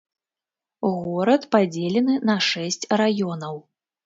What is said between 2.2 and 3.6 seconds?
на шэсць раёнаў.